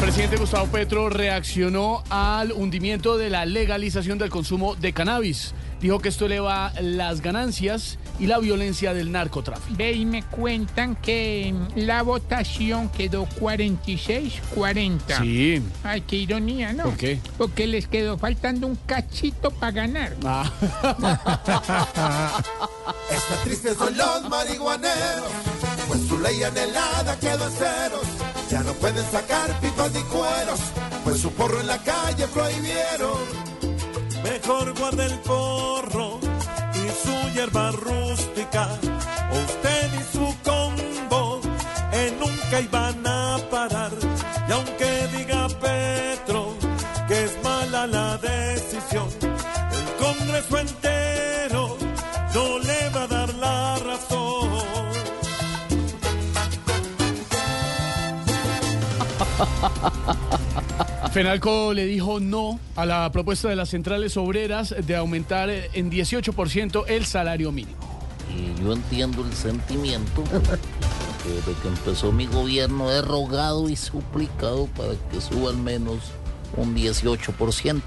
El 0.00 0.06
presidente 0.06 0.36
Gustavo 0.38 0.66
Petro 0.68 1.10
reaccionó 1.10 2.02
al 2.08 2.52
hundimiento 2.52 3.18
de 3.18 3.28
la 3.28 3.44
legalización 3.44 4.16
del 4.16 4.30
consumo 4.30 4.74
de 4.74 4.94
cannabis. 4.94 5.52
Dijo 5.78 5.98
que 5.98 6.08
esto 6.08 6.24
eleva 6.24 6.72
las 6.80 7.20
ganancias 7.20 7.98
y 8.18 8.26
la 8.26 8.38
violencia 8.38 8.94
del 8.94 9.12
narcotráfico. 9.12 9.76
Ve 9.76 9.92
y 9.92 10.06
me 10.06 10.22
cuentan 10.22 10.96
que 10.96 11.54
la 11.74 12.02
votación 12.02 12.88
quedó 12.88 13.26
46-40. 13.40 15.20
Sí. 15.20 15.62
Ay, 15.84 16.00
qué 16.00 16.16
ironía, 16.16 16.72
¿no? 16.72 16.84
¿Por 16.84 16.96
qué? 16.96 17.20
Porque 17.36 17.66
les 17.66 17.86
quedó 17.86 18.16
faltando 18.16 18.66
un 18.66 18.76
cachito 18.76 19.50
para 19.50 19.72
ganar. 19.72 20.16
Ah, 20.24 20.50
Está 23.10 23.36
triste 23.44 23.74
son 23.74 23.94
los 23.96 24.28
marihuaneros, 24.30 25.30
pues 25.90 26.06
su 26.06 26.16
ley 26.20 26.40
anhelada 26.44 27.18
quedó 27.18 27.44
en 27.46 27.52
ceros. 27.52 28.06
Ya 28.48 28.60
no 28.62 28.72
pueden 28.74 29.04
sacar 29.10 29.60
pipas 29.60 29.90
ni 29.92 30.02
cueros, 30.02 30.60
pues 31.02 31.20
su 31.20 31.32
porro 31.32 31.60
en 31.60 31.66
la 31.66 31.78
calle 31.78 32.28
prohibieron. 32.28 33.18
Mejor 34.22 34.78
guarda 34.78 35.04
el 35.04 35.18
porro 35.20 36.20
y 36.74 36.84
su 37.04 37.34
hierba 37.34 37.72
rústica, 37.72 38.68
usted 39.44 39.90
y 40.00 40.16
su 40.16 40.36
combo 40.44 41.40
en 41.92 42.20
nunca 42.20 42.60
iban 42.60 43.04
a 43.04 43.38
parar. 43.50 43.90
Y 44.48 44.52
aunque 44.52 45.08
diga 45.16 45.48
Fenalco 61.12 61.72
le 61.74 61.86
dijo 61.86 62.20
no 62.20 62.60
a 62.76 62.86
la 62.86 63.10
propuesta 63.10 63.48
de 63.48 63.56
las 63.56 63.70
centrales 63.70 64.16
obreras 64.16 64.74
de 64.86 64.94
aumentar 64.96 65.50
en 65.50 65.90
18% 65.90 66.84
el 66.86 67.04
salario 67.04 67.50
mínimo. 67.50 67.76
Y 68.32 68.62
yo 68.62 68.72
entiendo 68.72 69.24
el 69.24 69.32
sentimiento. 69.32 70.22
que 70.22 71.28
Desde 71.30 71.60
que 71.62 71.68
empezó 71.68 72.12
mi 72.12 72.26
gobierno 72.26 72.90
he 72.92 73.02
rogado 73.02 73.68
y 73.68 73.74
suplicado 73.76 74.66
para 74.76 74.92
que 75.10 75.20
suba 75.20 75.50
al 75.50 75.56
menos 75.56 75.98
un 76.56 76.76
18%. 76.76 77.80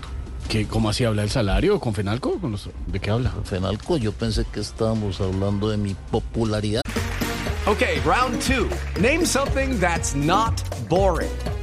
¿Qué, 0.50 0.68
¿Cómo 0.68 0.90
así 0.90 1.06
habla 1.06 1.24
el 1.24 1.30
salario 1.30 1.80
con 1.80 1.94
Fenalco? 1.94 2.38
¿Con 2.40 2.52
los- 2.52 2.70
¿De 2.88 3.00
qué 3.00 3.10
habla? 3.10 3.34
Fenalco, 3.46 3.96
yo 3.96 4.12
pensé 4.12 4.44
que 4.52 4.60
estábamos 4.60 5.22
hablando 5.22 5.70
de 5.70 5.78
mi 5.78 5.96
popularidad. 6.12 6.82
Okay, 7.66 8.02
round 8.06 8.38
two. 8.46 8.68
Name 9.02 9.26
something 9.26 9.80
that's 9.80 10.14
not 10.14 10.52
boring. 10.90 11.30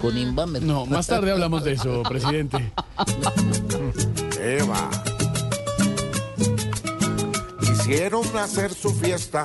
Con 0.00 0.16
Invamer. 0.16 0.62
No, 0.62 0.86
más 0.86 1.06
tarde 1.06 1.30
hablamos 1.30 1.64
de 1.64 1.72
eso, 1.72 2.02
presidente. 2.02 2.72
Eva. 4.40 4.90
Quisieron 7.60 8.24
hacer 8.36 8.72
su 8.72 8.94
fiesta 8.94 9.44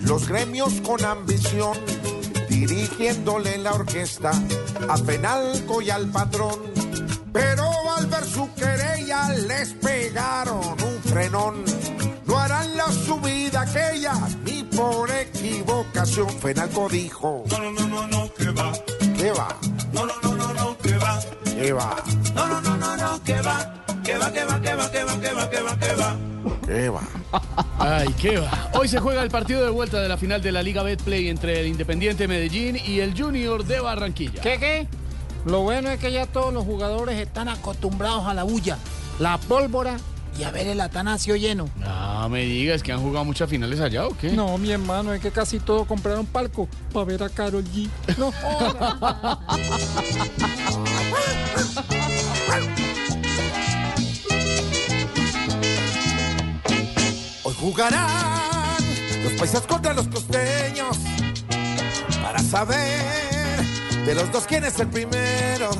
los 0.00 0.28
gremios 0.28 0.74
con 0.82 1.04
ambición, 1.04 1.76
dirigiéndole 2.48 3.58
la 3.58 3.72
orquesta 3.72 4.30
a 4.88 4.96
Penalco 4.98 5.82
y 5.82 5.90
al 5.90 6.06
patrón. 6.08 6.60
Pero 7.32 7.64
al 7.96 8.06
ver 8.06 8.24
su 8.24 8.52
querella 8.54 9.30
les 9.30 9.72
pegaron 9.74 10.60
un 10.64 11.02
frenón. 11.10 11.64
No 12.26 12.38
harán 12.38 12.76
la 12.76 12.90
subida 12.90 13.62
aquella 13.62 14.14
ni 14.44 14.64
por 14.64 15.10
equivocación. 15.10 16.28
Fenalco 16.28 16.88
dijo, 16.88 17.44
No, 17.50 17.58
no, 17.58 17.86
no, 17.88 17.95
va, 24.86 24.92
que 24.92 25.04
va, 25.04 25.20
que 25.20 25.32
va, 25.32 25.50
que 25.50 25.60
va, 25.60 25.60
que 25.60 25.60
va, 25.60 25.60
que 25.60 25.62
va, 25.62 25.78
que 25.78 25.94
va. 25.94 26.16
¿Qué 26.66 26.88
va? 26.88 27.02
Ay, 27.78 28.08
qué 28.20 28.38
va. 28.38 28.70
Hoy 28.74 28.88
se 28.88 28.98
juega 28.98 29.22
el 29.22 29.30
partido 29.30 29.64
de 29.64 29.70
vuelta 29.70 30.00
de 30.00 30.08
la 30.08 30.16
final 30.16 30.42
de 30.42 30.52
la 30.52 30.62
Liga 30.62 30.82
Betplay 30.82 31.28
entre 31.28 31.60
el 31.60 31.66
Independiente 31.66 32.28
Medellín 32.28 32.76
y 32.76 33.00
el 33.00 33.20
Junior 33.20 33.64
de 33.64 33.80
Barranquilla. 33.80 34.40
¿Qué 34.40 34.58
qué? 34.58 34.86
Lo 35.44 35.62
bueno 35.62 35.90
es 35.90 36.00
que 36.00 36.10
ya 36.10 36.26
todos 36.26 36.52
los 36.52 36.64
jugadores 36.64 37.20
están 37.20 37.48
acostumbrados 37.48 38.26
a 38.26 38.34
la 38.34 38.42
bulla, 38.42 38.78
la 39.20 39.38
pólvora 39.38 39.96
y 40.38 40.42
a 40.42 40.50
ver 40.50 40.66
el 40.66 40.80
Atanasio 40.80 41.36
lleno. 41.36 41.68
No 41.76 42.28
me 42.28 42.42
digas 42.42 42.82
que 42.82 42.92
han 42.92 43.00
jugado 43.00 43.24
muchas 43.24 43.48
finales 43.48 43.80
allá 43.80 44.06
o 44.06 44.16
qué. 44.16 44.32
No, 44.32 44.58
mi 44.58 44.72
hermano, 44.72 45.12
es 45.12 45.20
que 45.20 45.30
casi 45.30 45.60
todos 45.60 45.86
compraron 45.86 46.26
palco 46.26 46.68
para 46.92 47.06
ver 47.06 47.22
a 47.22 47.28
Carol 47.28 47.64
G. 47.64 47.88
No 48.18 48.32
jugarán 57.76 59.22
los 59.22 59.32
paisas 59.34 59.66
contra 59.66 59.92
los 59.92 60.08
costeños 60.08 60.96
para 62.22 62.38
saber 62.38 63.62
de 64.06 64.14
los 64.14 64.32
dos 64.32 64.46
quién 64.46 64.64
es 64.64 64.80
el 64.80 64.88
primero. 64.88 65.70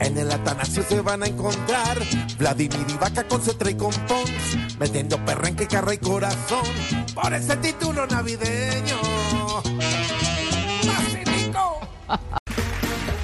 En 0.00 0.18
el 0.18 0.30
Atanasio 0.30 0.84
se 0.86 1.00
van 1.00 1.22
a 1.22 1.26
encontrar 1.26 1.98
Vladimir 2.38 2.86
y 2.88 2.94
Vaca 2.94 3.26
con 3.26 3.40
Cetra 3.40 3.70
y 3.70 3.76
con 3.76 3.92
Pons, 4.06 4.78
metiendo 4.78 5.24
perrenque, 5.24 5.66
carra 5.66 5.94
y 5.94 5.98
corazón 5.98 6.64
por 7.14 7.32
ese 7.32 7.56
título 7.56 8.06
navideño. 8.06 8.96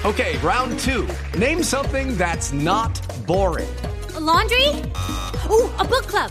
Okay, 0.07 0.37
round 0.43 0.79
two. 0.81 1.07
Name 1.39 1.63
something 1.63 2.15
that's 2.19 2.53
not 2.53 3.01
boring. 3.27 3.67
A 4.15 4.21
laundry? 4.21 4.69
Ooh, 5.51 5.71
a 5.79 5.85
book 5.85 6.07
club. 6.07 6.31